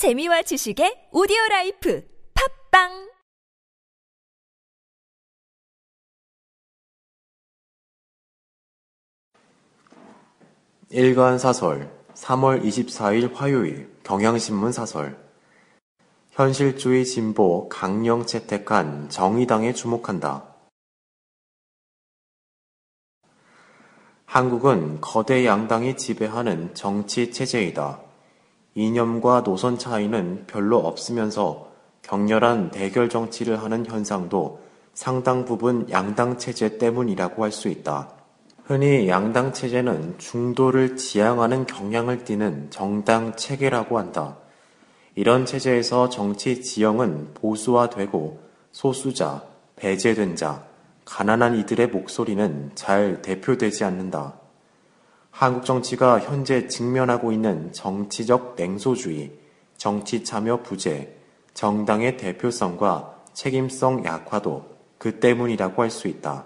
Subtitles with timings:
[0.00, 2.02] 재미와 지식의 오디오 라이프
[2.70, 3.10] 팟빵
[10.88, 15.18] 일간 사설 3월 24일 화요일 경향신문 사설
[16.30, 20.46] 현실주의 진보 강령 채택한 정의당에 주목한다.
[24.24, 28.09] 한국은 거대 양당이 지배하는 정치 체제이다.
[28.74, 31.68] 이념과 노선 차이는 별로 없으면서
[32.02, 34.60] 격렬한 대결 정치를 하는 현상도
[34.94, 38.10] 상당 부분 양당 체제 때문이라고 할 수 있다.
[38.64, 44.36] 흔히 양당 체제는 중도를 지향하는 경향을 띠는 정당 체계라고 한다.
[45.16, 49.42] 이런 체제에서 정치 지형은 보수화되고 소수자,
[49.74, 50.64] 배제된 자,
[51.04, 54.39] 가난한 이들의 목소리는 잘 대표되지 않는다.
[55.30, 59.32] 한국 정치가 현재 직면하고 있는 정치적 냉소주의,
[59.76, 61.14] 정치 참여 부재,
[61.54, 64.66] 정당의 대표성과 책임성 약화도
[64.98, 66.44] 그 때문이라고 할 수 있다.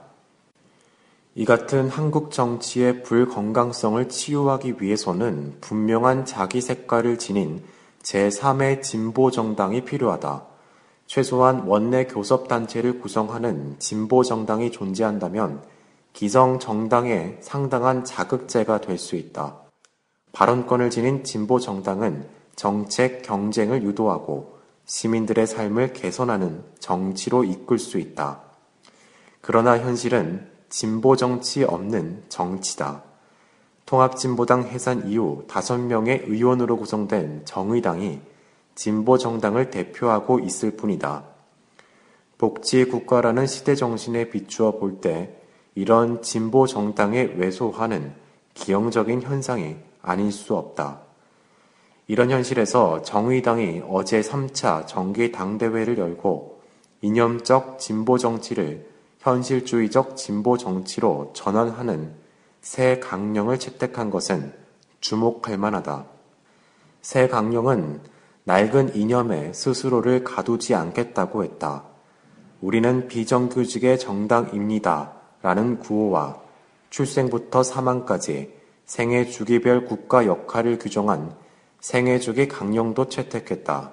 [1.36, 7.64] 이 같은 한국 정치의 불건강성을 치유하기 위해서는 분명한 자기 색깔을 지닌
[8.02, 10.44] 제3의 진보 정당이 필요하다.
[11.06, 15.62] 최소한 원내 교섭단체를 구성하는 진보 정당이 존재한다면
[16.14, 19.56] 기성 정당의 상당한 자극제가 될 수 있다.
[20.30, 28.42] 발언권을 지닌 진보 정당은 정책 경쟁을 유도하고 시민들의 삶을 개선하는 정치로 이끌 수 있다.
[29.40, 33.02] 그러나 현실은 진보 정치 없는 정치다.
[33.84, 38.20] 통합진보당 해산 이후 5명의 의원으로 구성된 정의당이
[38.76, 41.24] 진보 정당을 대표하고 있을 뿐이다.
[42.38, 45.43] 복지 국가라는 시대 정신에 비추어 볼 때
[45.75, 48.14] 이런 진보 정당의 왜소화는
[48.55, 51.00] 기형적인 현상이 아닐 수 없다.
[52.06, 56.61] 이런 현실에서 정의당이 어제 3차 정기 당대회를 열고
[57.00, 58.89] 이념적 진보 정치를
[59.20, 62.14] 현실주의적 진보 정치로 전환하는
[62.61, 64.52] 새 강령을 채택한 것은
[65.01, 66.07] 주목할 만하다.
[67.01, 68.01] 새 강령은
[68.45, 71.84] 낡은 이념에 스스로를 가두지 않겠다고 했다.
[72.61, 75.23] 우리는 비정규직의 정당입니다.
[75.44, 76.38] 라는 구호와
[76.88, 78.55] 출생부터 사망까지
[78.86, 81.36] 생애 주기별 국가 역할을 규정한
[81.80, 83.92] 생애 주기 강령도 채택했다.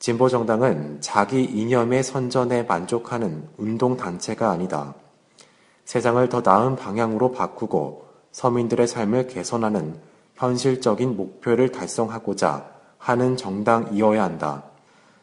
[0.00, 4.94] 진보 정당은 자기 이념의 선전에 만족하는 운동 단체가 아니다.
[5.84, 10.00] 세상을 더 나은 방향으로 바꾸고 서민들의 삶을 개선하는
[10.34, 12.68] 현실적인 목표를 달성하고자
[12.98, 14.64] 하는 정당이어야 한다.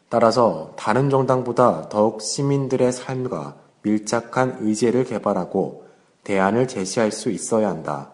[0.08, 5.84] 따라서 다른 정당보다 더욱 시민들의 삶과 밀착한 의제를 개발하고
[6.24, 8.12] 대안을 제시할 수 있어야 한다.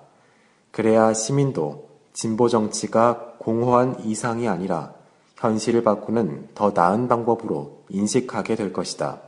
[0.71, 4.93] 그래야 시민도 진보 정치가 공허한 이상이 아니라
[5.37, 9.23] 현실을 바꾸는 더 나은 방법으로 인식하게 될 것이다.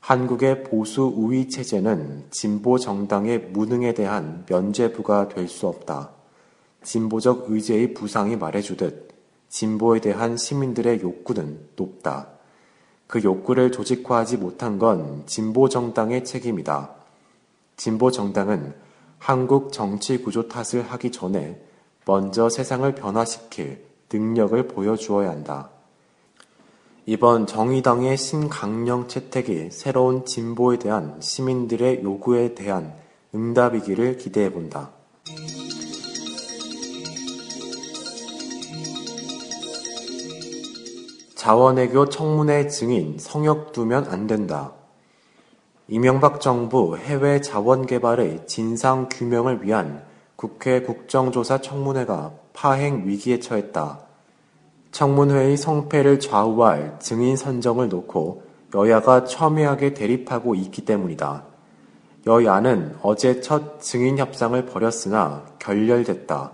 [0.00, 6.10] 한국의 보수 우위 체제는 진보 정당의 무능에 대한 면죄부가 될 수 없다.
[6.82, 9.10] 진보적 의제의 부상이 말해주듯
[9.48, 12.39] 진보에 대한 시민들의 욕구는 높다.
[13.10, 16.90] 그 욕구를 조직화하지 못한 건 진보 정당의 책임이다.
[17.76, 18.72] 진보 정당은
[19.18, 21.60] 한국 정치 구조 탓을 하기 전에
[22.06, 25.70] 먼저 세상을 변화시킬 능력을 보여주어야 한다.
[27.04, 32.94] 이번 정의당의 신강령 채택이 새로운 진보에 대한 시민들의 요구에 대한
[33.34, 34.90] 응답이기를 기대해 본다.
[41.40, 44.72] 자원외교 청문회 증인 성역 두면 안 된다.
[45.88, 50.04] 이명박 정부 해외 자원 개발의 진상 규명을 위한
[50.36, 54.00] 국회 국정조사 청문회가 파행 위기에 처했다.
[54.92, 58.42] 청문회의 성패를 좌우할 증인 선정을 놓고
[58.74, 61.44] 여야가 첨예하게 대립하고 있기 때문이다.
[62.26, 66.52] 여야는 어제 첫 증인 협상을 벌였으나 결렬됐다.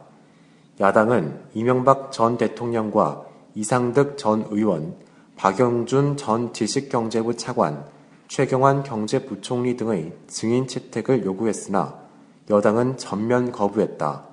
[0.79, 3.26] 야당은 이명박 전 대통령과
[3.57, 4.97] 이상득 전 의원,
[5.37, 7.87] 박영준 전 지식경제부 차관,
[8.29, 11.95] 최경환 경제부총리 등의 증인 채택을 요구했으나
[12.51, 14.25] 여당은 전면 거부했다.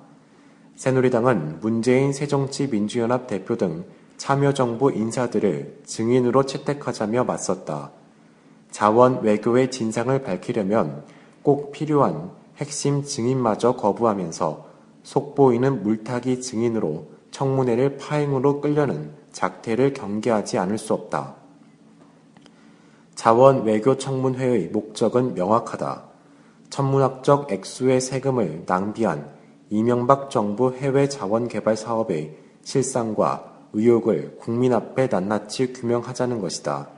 [0.76, 3.86] 새누리당은 문재인 새정치민주연합 대표 등
[4.18, 7.92] 참여정부 인사들을 증인으로 채택하자며 맞섰다.
[8.70, 11.02] 자원 외교의 진상을 밝히려면
[11.42, 14.66] 꼭 필요한 핵심 증인마저 거부하면서
[15.02, 21.34] 속보이는 물타기 증인으로 청문회를 파행으로 끌려는 작태를 경계하지 않을 수 없다.
[23.16, 26.04] 자원 외교 청문회의 목적은 명확하다.
[26.70, 29.28] 천문학적 액수의 세금을 낭비한
[29.68, 36.88] 이명박 정부 해외 자원 개발 사업의 실상과 의혹을 국민 앞에 낱낱이 규명하자는 것이다.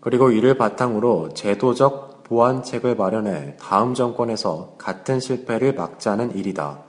[0.00, 6.87] 그리고 이를 바탕으로 제도적 보완책을 마련해 다음 정권에서 같은 실패를 막자는 일이다.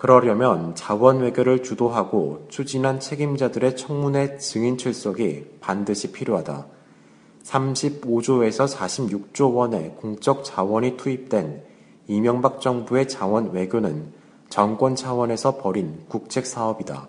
[0.00, 6.68] 그러려면 자원 외교를 주도하고 추진한 책임자들의 청문회 증인 출석이 반드시 필요하다.
[7.42, 11.64] 35조에서 46조 원의 공적 자원이 투입된
[12.06, 14.14] 이명박 정부의 자원 외교는
[14.48, 17.06] 정권 차원에서 벌인 국책 사업이다.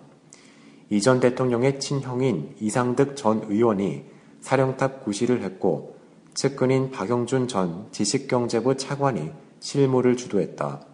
[0.90, 4.04] 이전 대통령의 친형인 이상득 전 의원이
[4.42, 5.96] 사령탑 구실을 했고
[6.34, 9.30] 측근인 박영준 전 지식경제부 차관이
[9.60, 10.91] 실무를 주도했다.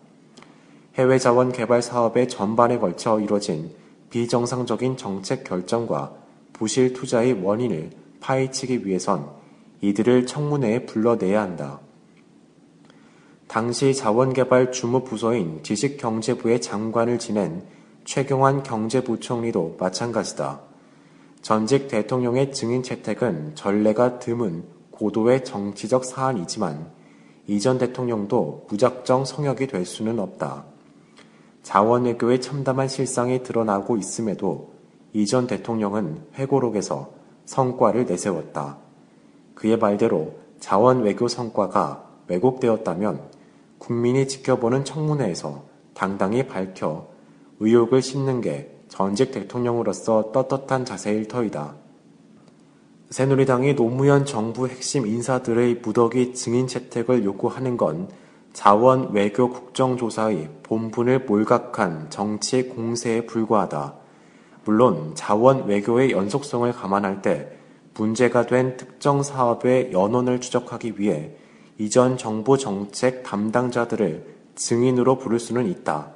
[0.99, 3.71] 해외 자원 개발 사업의 전반에 걸쳐 이뤄진
[4.11, 6.12] 비정상적인 정책 결정과
[6.53, 9.31] 부실 투자의 원인을 파헤치기 위해선
[9.81, 11.79] 이들을 청문회에 불러내야 한다.
[13.47, 17.62] 당시 자원개발 주무부서인 지식경제부의 장관을 지낸
[18.05, 20.62] 최경환 경제부총리도 마찬가지다.
[21.43, 26.91] 전직 대통령의 증인 채택은 전례가 드문 고도의 정치적 사안이지만
[27.47, 30.78] 이전 대통령도 무작정 성역이 될 수는 없다.
[31.63, 34.71] 자원외교의 참담한 실상이 드러나고 있음에도
[35.13, 37.11] 이전 대통령은 회고록에서
[37.45, 38.79] 성과를 내세웠다.
[39.55, 43.23] 그의 말대로 자원외교 성과가 왜곡되었다면
[43.79, 45.63] 국민이 지켜보는 청문회에서
[45.95, 47.07] 당당히 밝혀
[47.61, 51.75] 의혹을 씻는 게 전직 대통령으로서 떳떳한 자세일 터이다.
[53.11, 58.09] 새누리당이 노무현 정부 핵심 인사들의 무더기 증인 채택을 요구하는 건
[58.59, 63.95] 자원 외교 국정조사의 본분을 몰각한 정치 공세에 불과하다.
[64.65, 67.53] 물론 자원 외교의 연속성을 감안할 때
[67.95, 71.37] 문제가 된 특정 사업의 연원을 추적하기 위해
[71.79, 74.27] 이전 정부 정책 담당자들을
[74.57, 76.11] 증인으로 부를 수는 있다.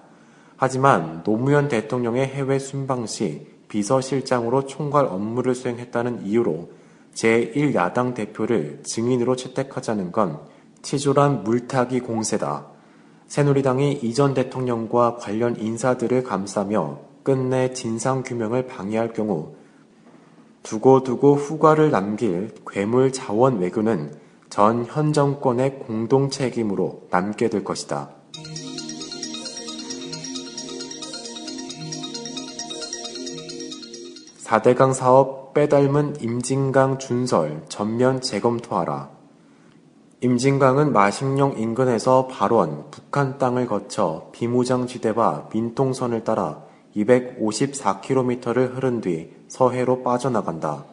[0.56, 6.70] 하지만 노무현 대통령의 해외 순방 시 비서실장으로 총괄 업무를 수행했다는 이유로
[7.14, 10.40] 제1야당 대표를 증인으로 채택하자는 건
[10.82, 12.66] 치졸한 물타기 공세다.
[13.26, 19.54] 새누리당이 이전 대통령과 관련 인사들을 감싸며 끝내 진상규명을 방해할 경우
[20.62, 24.20] 두고두고 후과를 남길 괴물 자원 외교는
[24.50, 28.10] 전 현 정권의 공동 책임으로 남게 될 것이다.
[34.44, 39.21] 4대강 사업 빼닮은 임진강 준설 전면 재검토하라.
[40.24, 46.62] 임진강은 마식령 인근에서 발원, 북한 땅을 거쳐 비무장 지대와 민통선을 따라
[46.94, 50.84] 254km를 흐른 뒤 서해로 빠져나간다.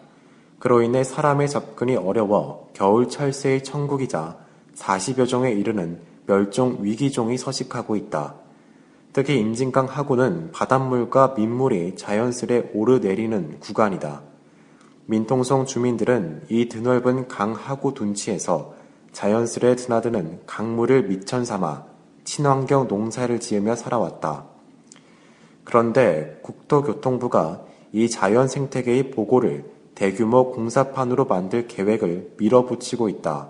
[0.57, 4.37] 그로 인해 사람의 접근이 어려워 겨울 철새의 천국이자
[4.75, 8.33] 40여 종에 이르는 멸종 위기종이 서식하고 있다.
[9.13, 14.23] 특히 임진강 하구는 바닷물과 민물이 자연스레 오르내리는 구간이다.
[15.05, 18.78] 민통성 주민들은 이 드넓은 강 하구 둔치에서
[19.11, 21.85] 자연스레 드나드는 강물을 미천 삼아
[22.23, 24.45] 친환경 농사를 지으며 살아왔다.
[25.63, 27.61] 그런데 국토교통부가
[27.91, 29.65] 이 자연 생태계의 보고를
[29.95, 33.49] 대규모 공사판으로 만들 계획을 밀어붙이고 있다.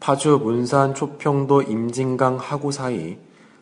[0.00, 3.18] 파주 문산 초평도 임진강 하구 사이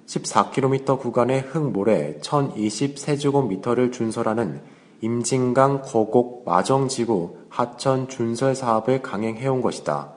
[0.06, 4.60] 14km 구간의 흙모래 1023제곱미터를 준설하는
[5.00, 10.13] 임진강 거곡 마정지구 하천 준설 사업을 강행해온 것이다.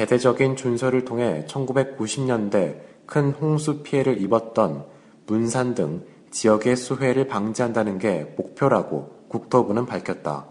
[0.00, 4.86] 대대적인 준설을 통해 1990년대 큰 홍수 피해를 입었던
[5.26, 10.46] 문산 등 지역의 수해를 방지한다는 게 목표라고 국토부는 밝혔다.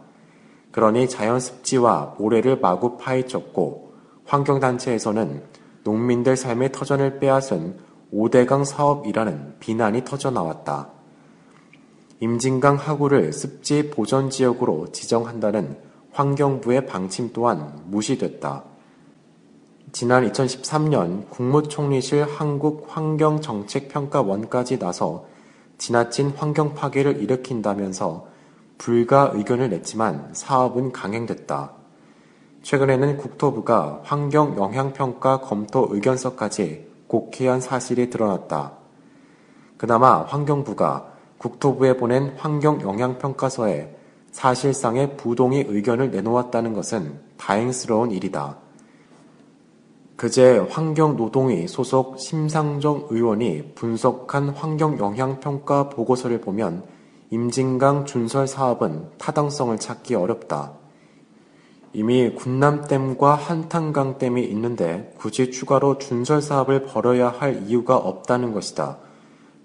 [0.71, 3.93] 그러니 자연 습지와 모래를 마구 파헤쳤고
[4.25, 5.41] 환경단체에서는
[5.83, 7.75] 농민들 삶의 터전을 빼앗은
[8.13, 10.89] 5대강 사업이라는 비난이 터져나왔다.
[12.19, 15.75] 임진강 하구를 습지 보전 지역으로 지정한다는
[16.11, 18.68] 환경부의 방침 또한 무시됐다.
[19.91, 25.25] 지난 2013년 국무총리실 한국환경정책평가원까지 나서
[25.77, 28.27] 지나친 환경 파괴를 일으킨다면서
[28.77, 31.71] 불가 의견을 냈지만 사업은 강행됐다.
[32.61, 38.73] 최근에는 국토부가 환경 영향평가 검토 의견서까지 곡해한 사실이 드러났다.
[39.77, 43.95] 그나마 환경부가 국토부에 보낸 환경 영향평가서에
[44.31, 48.68] 사실상의 부동의 의견을 내놓았다는 것은 다행스러운 일이다.
[50.19, 56.83] 그제 환경노동위 소속 심상정 의원이 분석한 환경영향평가 보고서를 보면
[57.29, 60.73] 임진강 준설 사업은 타당성을 찾기 어렵다.
[61.93, 68.97] 이미 군남댐과 한탄강댐이 있는데 굳이 추가로 준설 사업을 벌여야 할 이유가 없다는 것이다.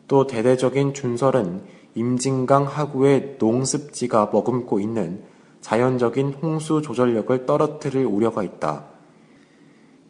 [0.07, 1.65] 또 대대적인 준설은
[1.97, 5.25] 임진강 하구의 농습지가 머금고 있는
[5.63, 8.94] 자연적인 홍수 조절력을 떨어뜨릴 우려가 있다.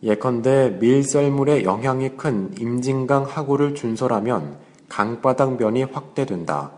[0.05, 4.59] 예컨대 밀썰물의 영향이 큰 임진강 하구를 준설하면
[4.91, 6.73] 강바닥면이 확대된다.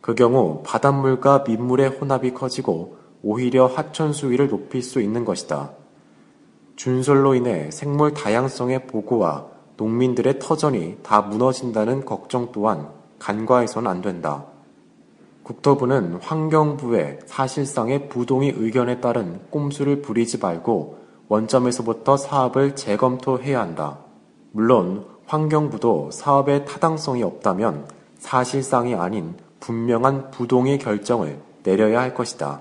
[0.00, 5.72] 그 경우 바닷물과 민물의 혼합이 커지고 오히려 하천 수위를 높일 수 있는 것이다.
[6.76, 12.88] 준설로 인해 생물 다양성의 보고와 농민들의 터전이 다 무너진다는 걱정 또한
[13.18, 14.46] 간과해서는 안 된다.
[15.42, 21.01] 국토부는 환경부에 사실상의 부동의 의견에 따른 꼼수를 부리지 말고
[21.32, 23.96] 원점에서부터 사업을 재검토해야 한다.
[24.50, 27.86] 물론 환경부도 사업의 타당성이 없다면
[28.18, 32.60] 사실상이 아닌 분명한 부동의 결정을 내려야 할 것이다.